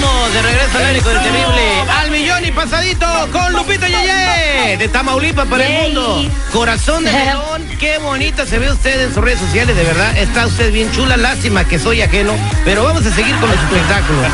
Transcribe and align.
Estamos 0.00 0.32
de 0.32 0.42
regreso 0.42 0.78
al 0.78 0.84
aire 0.86 1.00
con 1.02 1.14
el 1.14 1.22
terrible 1.22 1.80
al 1.90 2.10
millón 2.10 2.44
y 2.46 2.50
pasadito 2.52 3.06
con 3.32 3.52
Lupita 3.52 3.86
Yeye 3.86 4.78
de 4.78 4.88
Tamaulipas 4.88 5.46
para 5.46 5.66
el 5.66 5.92
mundo. 5.92 6.24
Corazón 6.54 7.04
de 7.04 7.12
melón, 7.12 7.68
qué 7.78 7.98
bonita 7.98 8.46
se 8.46 8.58
ve 8.58 8.70
usted 8.70 8.98
en 8.98 9.12
sus 9.12 9.22
redes 9.22 9.40
sociales, 9.40 9.76
de 9.76 9.84
verdad. 9.84 10.16
Está 10.16 10.46
usted 10.46 10.72
bien 10.72 10.90
chula, 10.92 11.18
lástima 11.18 11.68
que 11.68 11.78
soy 11.78 12.00
ajeno, 12.00 12.32
pero 12.64 12.82
vamos 12.82 13.04
a 13.04 13.14
seguir 13.14 13.36
con 13.40 13.50
los 13.50 13.58
espectáculos. 13.58 14.26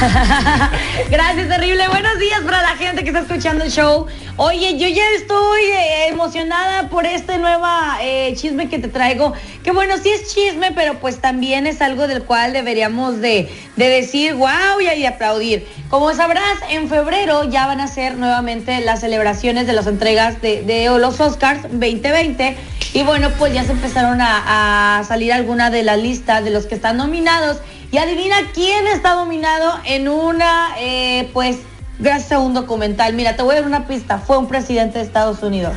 Gracias, 1.10 1.48
terrible. 1.48 1.88
Buenos 1.88 2.18
días 2.18 2.40
para 2.40 2.62
la 2.62 2.76
gente 2.76 3.02
que 3.02 3.10
está 3.10 3.20
escuchando 3.20 3.62
el 3.62 3.70
show. 3.70 4.06
Oye, 4.36 4.78
yo 4.78 4.88
ya 4.88 5.04
estoy 5.18 5.60
eh, 5.64 6.09
emocionada 6.20 6.90
por 6.90 7.06
este 7.06 7.38
nueva 7.38 7.96
eh, 8.02 8.34
chisme 8.36 8.68
que 8.68 8.78
te 8.78 8.88
traigo. 8.88 9.32
Que 9.64 9.70
bueno, 9.70 9.94
sí 10.02 10.10
es 10.10 10.34
chisme, 10.34 10.70
pero 10.72 11.00
pues 11.00 11.18
también 11.18 11.66
es 11.66 11.80
algo 11.80 12.06
del 12.06 12.24
cual 12.24 12.52
deberíamos 12.52 13.20
de, 13.22 13.48
de 13.76 13.88
decir 13.88 14.34
wow 14.34 14.80
y, 14.80 15.00
y 15.00 15.06
aplaudir. 15.06 15.66
Como 15.88 16.12
sabrás, 16.12 16.58
en 16.68 16.90
febrero 16.90 17.44
ya 17.44 17.66
van 17.66 17.80
a 17.80 17.86
ser 17.86 18.18
nuevamente 18.18 18.80
las 18.82 19.00
celebraciones 19.00 19.66
de 19.66 19.72
las 19.72 19.86
entregas 19.86 20.42
de, 20.42 20.90
los 20.98 21.18
Oscars 21.20 21.62
2020. 21.62 22.56
Y 22.92 23.02
bueno, 23.02 23.30
pues 23.38 23.54
ya 23.54 23.64
se 23.64 23.72
empezaron 23.72 24.20
a, 24.20 24.98
a 24.98 25.04
salir 25.04 25.32
algunas 25.32 25.72
de 25.72 25.84
las 25.84 25.98
listas 25.98 26.44
de 26.44 26.50
los 26.50 26.66
que 26.66 26.74
están 26.74 26.98
nominados. 26.98 27.58
Y 27.92 27.98
adivina 27.98 28.36
quién 28.52 28.86
está 28.88 29.14
nominado 29.14 29.72
en 29.84 30.08
una, 30.08 30.74
eh, 30.78 31.30
pues, 31.32 31.60
gracias 32.00 32.32
a 32.32 32.38
un 32.38 32.54
documental. 32.54 33.12
Mira, 33.14 33.36
te 33.36 33.42
voy 33.42 33.54
a 33.54 33.60
dar 33.60 33.66
una 33.66 33.86
pista. 33.86 34.18
Fue 34.18 34.38
un 34.38 34.48
presidente 34.48 34.98
de 34.98 35.04
Estados 35.04 35.42
Unidos. 35.42 35.74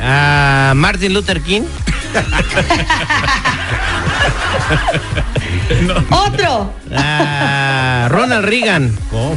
Ah, 0.00 0.72
Martin 0.74 1.12
Luther 1.12 1.42
King. 1.42 1.62
Otro. 6.10 6.72
Ah, 6.96 8.06
Ronald 8.10 8.44
Reagan. 8.44 8.96
¿Cómo? 9.10 9.36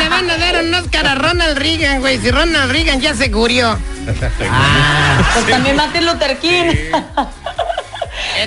le 0.00 0.08
van 0.08 0.30
a 0.30 0.38
dar 0.38 0.64
un 0.64 0.74
Oscar 0.74 1.06
a 1.06 1.14
Ronald 1.14 1.58
Reagan, 1.58 2.00
güey? 2.00 2.18
Si 2.18 2.30
Ronald 2.30 2.72
Reagan 2.72 3.00
ya 3.00 3.14
se 3.14 3.28
murió. 3.28 3.78
Pues 4.04 5.46
también 5.48 5.76
Martin 5.76 6.06
Luther 6.06 6.38
King. 6.38 6.72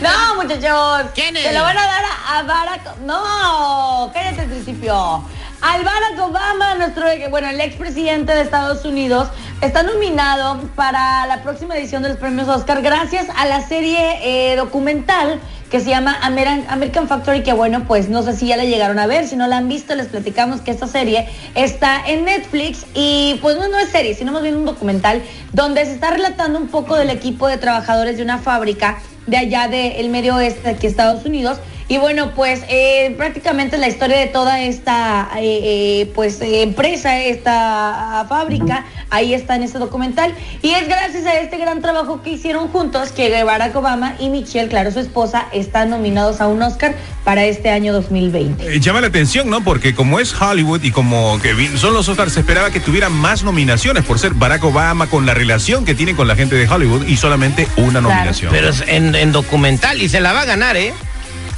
No, 0.02 0.42
muchachos. 0.42 1.12
¿Quién 1.14 1.36
es? 1.36 1.44
Se 1.44 1.54
lo 1.54 1.62
van 1.62 1.78
a 1.78 1.82
dar 1.82 2.04
a, 2.04 2.40
a 2.40 2.44
Barack. 2.44 2.98
No, 3.02 4.10
cállate 4.14 4.42
al 4.42 4.48
principio. 4.48 5.24
Al 5.64 5.82
Barack 5.86 6.20
Obama, 6.20 6.76
nuestro, 6.76 7.06
bueno, 7.30 7.48
el 7.48 7.62
expresidente 7.62 8.34
de 8.34 8.42
Estados 8.42 8.84
Unidos, 8.84 9.30
está 9.64 9.82
nominado 9.82 10.60
para 10.76 11.26
la 11.26 11.42
próxima 11.42 11.78
edición 11.78 12.04
de 12.04 12.10
los 12.10 12.18
premios 12.18 12.50
Oscar 12.50 12.82
gracias 12.82 13.28
a 13.34 13.46
la 13.46 13.66
serie 13.66 13.98
eh, 14.22 14.58
documental 14.58 15.40
que 15.72 15.80
se 15.80 15.90
llama 15.90 16.18
American, 16.22 16.66
American 16.68 17.08
Factory, 17.08 17.44
que 17.44 17.54
bueno, 17.54 17.86
pues 17.88 18.10
no 18.10 18.24
sé 18.24 18.36
si 18.36 18.48
ya 18.48 18.58
la 18.58 18.66
llegaron 18.66 19.00
a 19.00 19.08
ver, 19.08 19.26
si 19.26 19.38
no 19.38 19.48
la 19.48 19.58
han 19.58 19.70
visto, 19.70 19.96
les 19.96 20.08
platicamos 20.08 20.60
que 20.60 20.72
esta 20.72 20.86
serie 20.86 21.30
está 21.56 22.04
en 22.06 22.26
Netflix 22.26 22.86
y 22.94 23.40
pues 23.42 23.58
no, 23.58 23.70
no 23.70 23.80
es 23.80 23.90
serie, 23.90 24.14
sino 24.16 24.34
más 24.34 24.44
bien 24.44 24.58
un 24.58 24.66
documental 24.66 25.24
donde 25.54 25.86
se 25.86 25.94
está 25.94 26.12
relatando 26.12 26.60
un 26.60 26.68
poco 26.68 26.98
del 26.98 27.10
equipo 27.10 27.48
de 27.48 27.58
trabajadores 27.58 28.18
de 28.18 28.24
una 28.24 28.40
fábrica 28.40 29.00
de 29.28 29.38
allá 29.38 29.70
del 29.70 30.10
medio 30.10 30.36
oeste 30.36 30.70
aquí 30.70 30.88
Estados 30.88 31.26
Unidos. 31.26 31.60
Y 31.88 31.98
bueno, 31.98 32.32
pues 32.34 32.64
eh, 32.70 33.14
prácticamente 33.18 33.78
la 33.78 33.88
historia 33.88 34.18
de 34.18 34.28
toda 34.28 34.62
esta 34.62 35.30
eh, 35.38 36.12
pues 36.16 36.40
empresa, 36.42 37.20
esta 37.20 38.22
ah, 38.22 38.26
fábrica, 38.28 38.86
ahí 39.10 39.34
está 39.34 39.53
en 39.56 39.64
este 39.64 39.80
documental. 39.80 40.34
Y 40.62 40.72
es 40.72 40.88
gracias 40.88 41.26
a 41.26 41.40
este 41.40 41.58
gran 41.58 41.82
trabajo 41.82 42.22
que 42.22 42.32
hicieron 42.32 42.68
juntos 42.70 43.12
que 43.12 43.44
Barack 43.44 43.76
Obama 43.76 44.16
y 44.20 44.30
Michelle, 44.30 44.70
claro, 44.70 44.92
su 44.92 45.00
esposa, 45.00 45.48
están 45.52 45.90
nominados 45.90 46.42
a 46.42 46.48
un 46.48 46.62
Oscar 46.62 46.96
para 47.24 47.46
este 47.46 47.70
año 47.70 47.94
2020. 47.94 48.76
Eh, 48.76 48.80
llama 48.80 49.02
la 49.02 49.08
atención, 49.08 49.50
¿no? 49.50 49.64
Porque 49.64 49.96
como 49.96 50.20
es 50.20 50.34
Hollywood 50.40 50.84
y 50.84 50.92
como 50.92 51.40
que 51.42 51.78
son 51.78 51.94
los 51.94 52.08
Oscars, 52.10 52.34
se 52.34 52.42
esperaba 52.42 52.72
que 52.72 52.80
tuvieran 52.80 53.14
más 53.14 53.44
nominaciones 53.44 54.04
por 54.04 54.20
ser 54.20 54.34
Barack 54.34 54.64
Obama 54.64 55.08
con 55.08 55.26
la 55.26 55.34
relación 55.34 55.86
que 55.86 55.96
tiene 55.96 56.16
con 56.16 56.28
la 56.28 56.36
gente 56.36 56.56
de 56.56 56.68
Hollywood 56.68 57.08
y 57.08 57.18
solamente 57.18 57.68
una 57.78 58.02
nominación. 58.02 58.52
Pero 58.52 58.70
es 58.70 58.84
en, 58.88 59.16
en 59.16 59.32
documental 59.32 60.02
y 60.02 60.10
se 60.10 60.20
la 60.20 60.34
va 60.34 60.42
a 60.42 60.46
ganar, 60.46 60.78
¿eh? 60.78 60.94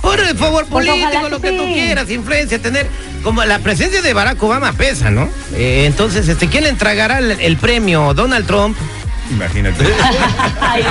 Por 0.02 0.20
el 0.20 0.38
favor 0.38 0.66
Pues 0.68 0.88
político, 0.88 1.30
lo 1.30 1.42
que 1.42 1.50
que 1.50 1.58
tú 1.58 1.64
quieras, 1.64 2.10
influencia, 2.12 2.60
tener. 2.60 2.88
Como 3.26 3.44
la 3.44 3.58
presencia 3.58 4.04
de 4.04 4.14
Barack 4.14 4.42
Obama 4.44 4.72
pesa, 4.74 5.10
¿no? 5.10 5.28
Eh, 5.56 5.86
entonces, 5.88 6.28
este, 6.28 6.48
¿quién 6.48 6.64
le 6.66 6.70
entregará 6.70 7.18
el, 7.18 7.32
el 7.32 7.58
premio? 7.58 8.14
¿Donald 8.14 8.46
Trump? 8.46 8.78
Imagínate. 9.32 9.84
Ay, 10.62 10.84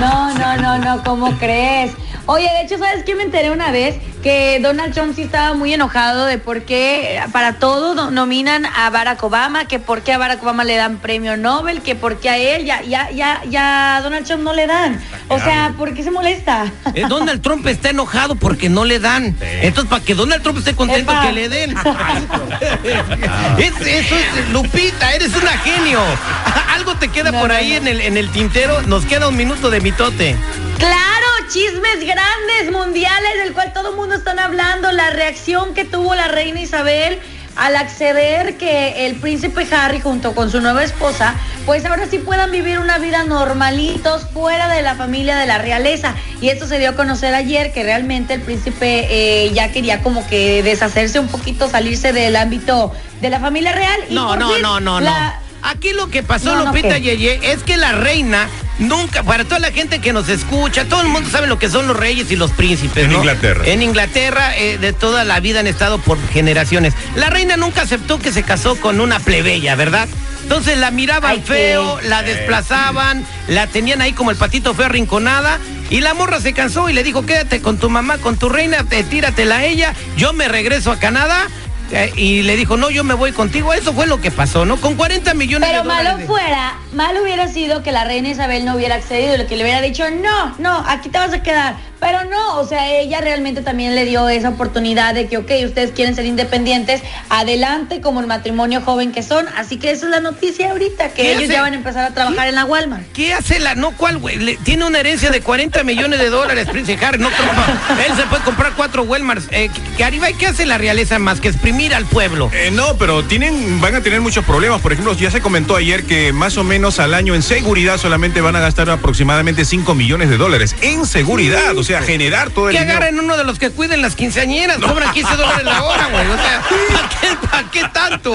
No, 0.00 0.34
no, 0.34 0.56
no, 0.56 0.78
no, 0.78 1.04
¿cómo 1.04 1.38
crees? 1.38 1.92
Oye, 2.30 2.44
de 2.46 2.60
hecho, 2.60 2.76
¿sabes 2.76 3.04
qué 3.04 3.14
me 3.14 3.22
enteré 3.22 3.50
una 3.50 3.70
vez? 3.70 3.96
Que 4.22 4.58
Donald 4.60 4.92
Trump 4.92 5.14
sí 5.16 5.22
estaba 5.22 5.54
muy 5.54 5.72
enojado 5.72 6.26
de 6.26 6.36
por 6.36 6.62
qué 6.64 7.22
para 7.32 7.54
todo 7.54 7.94
no- 7.94 8.10
nominan 8.10 8.66
a 8.66 8.90
Barack 8.90 9.22
Obama, 9.24 9.64
que 9.66 9.78
por 9.78 10.02
qué 10.02 10.12
a 10.12 10.18
Barack 10.18 10.42
Obama 10.42 10.62
le 10.64 10.76
dan 10.76 10.98
premio 10.98 11.38
Nobel, 11.38 11.80
que 11.80 11.94
por 11.94 12.20
qué 12.20 12.28
a 12.28 12.36
él 12.36 12.66
ya, 12.66 12.82
ya, 12.82 13.08
ya, 13.12 13.40
ya 13.48 13.96
a 13.96 14.02
Donald 14.02 14.26
Trump 14.26 14.42
no 14.42 14.52
le 14.52 14.66
dan. 14.66 15.00
O 15.28 15.38
sea, 15.38 15.72
¿por 15.78 15.94
qué 15.94 16.02
se 16.02 16.10
molesta? 16.10 16.70
Eh, 16.94 17.04
Donald 17.08 17.40
Trump 17.40 17.66
está 17.66 17.88
enojado 17.90 18.34
porque 18.34 18.68
no 18.68 18.84
le 18.84 18.98
dan. 19.00 19.34
Entonces, 19.62 19.88
para 19.88 20.04
que 20.04 20.14
Donald 20.14 20.42
Trump 20.42 20.58
esté 20.58 20.74
contento, 20.76 21.10
Epa. 21.12 21.22
que 21.22 21.32
le 21.32 21.48
den. 21.48 21.74
Es- 23.58 23.80
eso 23.80 24.14
es, 24.16 24.48
Lupita, 24.52 25.12
eres 25.14 25.34
una 25.34 25.52
genio. 25.58 26.00
Algo 26.74 26.94
te 26.96 27.08
queda 27.08 27.30
No, 27.30 27.40
por 27.40 27.48
no, 27.48 27.54
ahí 27.54 27.70
no. 27.70 27.76
En, 27.78 27.86
el, 27.88 28.00
en 28.02 28.16
el 28.18 28.30
tintero. 28.30 28.82
Nos 28.82 29.04
queda 29.06 29.28
un 29.28 29.36
minuto 29.36 29.70
de 29.70 29.80
mitote. 29.80 30.36
Claro, 30.78 31.26
chismes 31.48 32.00
grandes 32.00 32.70
mundiales 32.72 33.38
del 33.42 33.52
cual 33.52 33.72
todo 33.72 33.90
el 33.90 33.96
mundo 33.96 34.14
están 34.14 34.38
hablando, 34.38 34.92
la 34.92 35.10
reacción 35.10 35.74
que 35.74 35.84
tuvo 35.84 36.14
la 36.14 36.28
reina 36.28 36.60
Isabel 36.60 37.18
al 37.56 37.74
acceder 37.74 38.56
que 38.56 39.06
el 39.06 39.16
príncipe 39.16 39.66
Harry 39.74 40.00
junto 40.00 40.32
con 40.32 40.48
su 40.48 40.60
nueva 40.60 40.84
esposa, 40.84 41.34
pues 41.66 41.84
ahora 41.84 42.06
sí 42.08 42.18
puedan 42.18 42.52
vivir 42.52 42.78
una 42.78 42.98
vida 42.98 43.24
normalitos 43.24 44.26
fuera 44.32 44.68
de 44.68 44.80
la 44.82 44.94
familia 44.94 45.36
de 45.36 45.46
la 45.46 45.58
realeza. 45.58 46.14
Y 46.40 46.50
esto 46.50 46.68
se 46.68 46.78
dio 46.78 46.90
a 46.90 46.92
conocer 46.94 47.34
ayer 47.34 47.72
que 47.72 47.82
realmente 47.82 48.34
el 48.34 48.42
príncipe 48.42 49.08
eh, 49.10 49.50
ya 49.52 49.72
quería 49.72 50.02
como 50.02 50.24
que 50.28 50.62
deshacerse 50.62 51.18
un 51.18 51.26
poquito, 51.26 51.68
salirse 51.68 52.12
del 52.12 52.36
ámbito 52.36 52.92
de 53.20 53.28
la 53.30 53.40
familia 53.40 53.72
real. 53.72 54.00
y 54.08 54.14
No, 54.14 54.36
no, 54.36 54.56
no, 54.58 54.78
no, 54.78 55.00
la- 55.00 55.40
no. 55.40 55.48
Aquí 55.68 55.92
lo 55.92 56.08
que 56.08 56.22
pasó, 56.22 56.54
No, 56.54 56.60
no, 56.60 56.64
Lupita 56.66 56.94
¿qué? 56.94 57.00
Yeye, 57.16 57.40
es 57.52 57.64
que 57.64 57.76
la 57.76 57.90
reina 57.90 58.48
nunca, 58.78 59.22
para 59.22 59.44
toda 59.44 59.58
la 59.58 59.70
gente 59.72 60.00
que 60.00 60.12
nos 60.12 60.28
escucha, 60.28 60.84
todo 60.86 61.00
el 61.02 61.08
mundo 61.08 61.28
sabe 61.30 61.46
lo 61.46 61.58
que 61.58 61.68
son 61.68 61.86
los 61.88 61.96
reyes 61.96 62.30
y 62.30 62.36
los 62.36 62.52
príncipes. 62.52 63.04
En 63.04 63.12
¿no? 63.12 63.18
Inglaterra. 63.18 63.64
En 63.66 63.82
Inglaterra, 63.82 64.56
eh, 64.56 64.78
de 64.78 64.92
toda 64.92 65.24
la 65.24 65.40
vida 65.40 65.60
han 65.60 65.66
estado 65.66 65.98
por 65.98 66.18
generaciones. 66.30 66.94
La 67.16 67.30
reina 67.30 67.56
nunca 67.56 67.82
aceptó 67.82 68.18
que 68.18 68.32
se 68.32 68.42
casó 68.42 68.76
con 68.80 69.00
una 69.00 69.18
plebeya, 69.20 69.74
¿verdad? 69.74 70.08
Entonces 70.42 70.78
la 70.78 70.90
miraban 70.90 71.30
Ay, 71.32 71.38
qué- 71.40 71.46
feo, 71.46 72.00
la 72.04 72.22
desplazaban, 72.22 73.24
la 73.48 73.66
tenían 73.66 74.00
ahí 74.00 74.12
como 74.12 74.30
el 74.30 74.36
patito 74.36 74.74
feo 74.74 74.86
arrinconada. 74.86 75.58
Y 75.90 76.00
la 76.00 76.14
morra 76.14 76.40
se 76.40 76.52
cansó 76.52 76.88
y 76.88 76.92
le 76.92 77.02
dijo, 77.02 77.24
quédate 77.26 77.60
con 77.60 77.78
tu 77.78 77.88
mamá, 77.90 78.18
con 78.18 78.36
tu 78.36 78.48
reina, 78.48 78.84
te, 78.84 79.02
tíratela 79.04 79.58
a 79.58 79.64
ella, 79.64 79.94
yo 80.16 80.32
me 80.32 80.48
regreso 80.48 80.90
a 80.92 80.98
Canadá. 80.98 81.48
Eh, 81.90 82.12
y 82.16 82.42
le 82.42 82.56
dijo, 82.56 82.76
no, 82.76 82.90
yo 82.90 83.02
me 83.04 83.14
voy 83.14 83.32
contigo. 83.32 83.72
Eso 83.72 83.94
fue 83.94 84.06
lo 84.06 84.20
que 84.20 84.30
pasó, 84.30 84.66
¿no? 84.66 84.76
Con 84.76 84.94
40 84.96 85.32
millones 85.32 85.70
Pero 85.70 85.82
de 85.82 85.88
dólares. 85.88 86.04
malo 86.06 86.18
de- 86.18 86.26
fuera, 86.26 86.74
malo 86.92 87.22
hubiera 87.22 87.48
sido 87.48 87.82
que 87.82 87.92
la 87.92 88.04
reina 88.04 88.28
Isabel 88.30 88.64
no 88.64 88.74
hubiera 88.74 88.94
accedido, 88.96 89.46
que 89.46 89.56
le 89.56 89.62
hubiera 89.64 89.80
dicho, 89.80 90.04
no, 90.10 90.54
no, 90.58 90.84
aquí 90.88 91.08
te 91.08 91.18
vas 91.18 91.32
a 91.32 91.42
quedar. 91.42 91.76
Pero 92.00 92.24
no, 92.26 92.58
o 92.60 92.64
sea, 92.66 92.92
ella 92.92 93.20
realmente 93.20 93.60
también 93.60 93.96
le 93.96 94.04
dio 94.04 94.28
esa 94.28 94.50
oportunidad 94.50 95.14
de 95.14 95.26
que, 95.26 95.36
ok, 95.36 95.50
ustedes 95.66 95.90
quieren 95.90 96.14
ser 96.14 96.26
independientes, 96.26 97.02
adelante 97.28 98.00
como 98.00 98.20
el 98.20 98.28
matrimonio 98.28 98.80
joven 98.82 99.10
que 99.10 99.24
son. 99.24 99.46
Así 99.56 99.78
que 99.78 99.90
esa 99.90 100.06
es 100.06 100.10
la 100.12 100.20
noticia 100.20 100.70
ahorita, 100.70 101.08
que 101.08 101.22
¿Qué 101.22 101.30
ellos 101.32 101.44
hace? 101.44 101.52
ya 101.54 101.62
van 101.62 101.72
a 101.72 101.76
empezar 101.76 102.04
a 102.04 102.14
trabajar 102.14 102.46
en 102.46 102.54
la 102.54 102.64
Walmart. 102.64 103.02
¿Qué 103.12 103.34
hace 103.34 103.58
la 103.58 103.74
no 103.74 103.90
cuál, 103.96 104.18
güey? 104.18 104.56
Tiene 104.58 104.84
una 104.86 105.00
herencia 105.00 105.30
de 105.30 105.40
40 105.40 105.82
millones 105.82 106.20
de 106.20 106.30
dólares, 106.30 106.68
Prince 106.70 106.96
Harry. 107.04 107.18
No 107.18 107.30
creo 107.30 107.48
pa- 107.48 108.04
Él 108.06 108.12
se 108.16 108.22
puede 108.26 108.44
comprar 108.44 108.74
cuatro 108.76 109.02
Walmarts. 109.02 109.48
Eh, 109.50 109.68
¿qué, 109.96 110.04
arriba, 110.04 110.28
¿Qué 110.38 110.46
hace 110.46 110.66
la 110.66 110.78
realeza 110.78 111.18
más 111.18 111.40
que 111.40 111.48
exprimir 111.48 111.96
al 111.96 112.06
pueblo? 112.06 112.48
Eh, 112.54 112.70
no, 112.72 112.96
pero 112.96 113.24
tienen, 113.24 113.80
van 113.80 113.96
a 113.96 114.02
tener 114.02 114.20
muchos 114.20 114.44
problemas. 114.44 114.80
Por 114.80 114.92
ejemplo, 114.92 115.14
ya 115.14 115.32
se 115.32 115.40
comentó 115.40 115.74
ayer 115.74 116.04
que 116.04 116.32
más 116.32 116.56
o 116.58 116.62
menos 116.62 116.77
menos 116.78 117.00
al 117.00 117.12
año 117.12 117.34
en 117.34 117.42
seguridad 117.42 117.98
solamente 117.98 118.40
van 118.40 118.54
a 118.54 118.60
gastar 118.60 118.88
aproximadamente 118.88 119.64
5 119.64 119.96
millones 119.96 120.30
de 120.30 120.36
dólares. 120.36 120.76
En 120.80 121.06
seguridad, 121.06 121.76
o 121.76 121.82
sea, 121.82 122.02
generar 122.02 122.50
todo 122.50 122.68
el 122.68 122.76
Que 122.76 122.82
dinero. 122.82 122.98
agarren 122.98 123.18
uno 123.18 123.36
de 123.36 123.42
los 123.42 123.58
que 123.58 123.70
cuiden 123.70 124.00
las 124.00 124.14
quinceañeras. 124.14 124.78
Cobran 124.78 125.12
15 125.12 125.34
dólares 125.36 125.64
la 125.64 125.82
hora, 125.82 126.06
güey. 126.06 126.24
O 126.28 126.36
sea, 126.36 126.62
¿para 126.92 127.08
qué, 127.08 127.46
pa' 127.48 127.70
qué 127.72 127.82
tanto? 127.92 128.32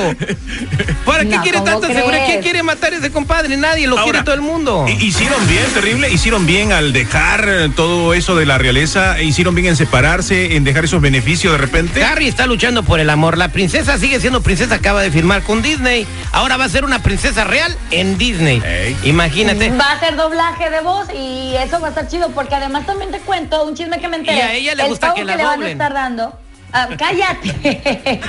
¿Para 1.05 1.19
qué 1.23 1.37
No, 1.37 1.41
quiere 1.41 1.59
¿cómo 1.59 1.71
tanta 1.71 1.87
seguridad? 1.87 2.09
crees? 2.11 2.29
¿Quién 2.31 2.41
quiere 2.41 2.63
matar 2.63 2.91
a 2.91 2.97
ese 2.97 3.11
compadre? 3.13 3.55
Nadie, 3.55 3.87
lo 3.87 3.97
Ahora, 3.97 4.11
quiere 4.11 4.25
todo 4.25 4.35
el 4.35 4.41
mundo. 4.41 4.85
hi- 4.89 5.05
Hicieron 5.05 5.47
bien, 5.47 5.63
terrible, 5.73 6.11
hicieron 6.11 6.45
bien 6.45 6.73
al 6.73 6.91
dejar 6.91 7.45
eh, 7.47 7.69
todo 7.73 8.13
eso 8.13 8.35
de 8.35 8.45
la 8.45 8.57
realeza, 8.57 9.17
e 9.19 9.23
hicieron 9.23 9.55
bien 9.55 9.67
en 9.67 9.77
separarse, 9.77 10.57
en 10.57 10.65
dejar 10.65 10.83
esos 10.83 10.99
beneficios 10.99 11.53
de 11.53 11.59
repente. 11.59 12.03
Harry 12.03 12.27
está 12.27 12.45
luchando 12.45 12.83
por 12.83 12.99
el 12.99 13.09
amor. 13.09 13.37
La 13.37 13.47
princesa 13.53 13.97
sigue 13.97 14.19
siendo 14.19 14.41
princesa, 14.41 14.75
acaba 14.75 15.01
de 15.01 15.11
firmar 15.11 15.43
con 15.43 15.61
Disney. 15.61 16.05
Ahora 16.33 16.57
va 16.57 16.65
a 16.65 16.69
ser 16.69 16.83
una 16.83 17.01
princesa 17.01 17.45
real 17.45 17.77
en 17.91 18.17
Disney. 18.17 18.32
Ey. 18.41 18.97
Imagínate. 19.03 19.69
Va 19.71 19.91
a 19.91 19.99
ser 19.99 20.15
doblaje 20.15 20.69
de 20.69 20.81
voz 20.81 21.07
y 21.13 21.55
eso 21.55 21.79
va 21.79 21.87
a 21.87 21.89
estar 21.89 22.07
chido 22.07 22.29
porque 22.29 22.55
además 22.55 22.85
también 22.85 23.11
te 23.11 23.19
cuento 23.19 23.63
un 23.65 23.75
chisme 23.75 23.99
que 23.99 24.07
me 24.07 24.17
enteré. 24.17 24.37
Y 24.37 24.41
a 24.41 24.53
ella 24.53 24.75
le 24.75 24.83
el 24.83 24.89
gusta 24.89 25.07
pago 25.07 25.17
que 25.17 25.25
la 25.25 25.35
le 25.35 25.43
van 25.43 25.63
a 25.63 25.69
estar 25.69 25.93
dando. 25.93 26.33
ah, 26.73 26.87
cállate. 26.97 27.49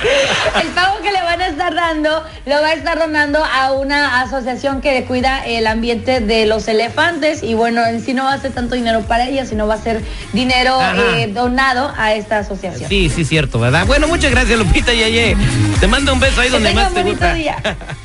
el 0.61 0.67
pago 0.69 1.01
que 1.01 1.11
le 1.11 1.21
van 1.21 1.41
a 1.41 1.47
estar 1.47 1.73
dando 1.73 2.23
lo 2.45 2.61
va 2.61 2.67
a 2.67 2.73
estar 2.73 2.99
donando 2.99 3.43
a 3.43 3.71
una 3.71 4.21
asociación 4.21 4.81
que 4.81 5.03
cuida 5.05 5.43
el 5.45 5.65
ambiente 5.65 6.19
de 6.19 6.45
los 6.45 6.67
elefantes 6.67 7.41
y 7.41 7.55
bueno, 7.55 7.83
en 7.85 8.03
sí 8.03 8.13
no 8.13 8.25
va 8.25 8.33
a 8.33 8.37
ser 8.39 8.51
tanto 8.51 8.75
dinero 8.75 9.01
para 9.01 9.27
ella, 9.27 9.45
sino 9.45 9.65
va 9.67 9.73
a 9.75 9.81
ser 9.81 10.03
dinero 10.33 10.77
eh, 11.15 11.27
donado 11.33 11.91
a 11.97 12.13
esta 12.13 12.37
asociación. 12.39 12.87
Sí, 12.87 13.09
sí, 13.09 13.25
cierto, 13.25 13.59
¿verdad? 13.59 13.85
Bueno, 13.87 14.07
muchas 14.07 14.29
gracias, 14.29 14.59
Lupita 14.59 14.93
Yeye. 14.93 15.35
Te 15.79 15.87
mando 15.87 16.13
un 16.13 16.19
beso 16.19 16.41
ahí 16.41 16.49
donde 16.49 16.73
más 16.73 16.93
te 16.93 17.01
gusta. 17.03 17.33
día. 17.33 17.57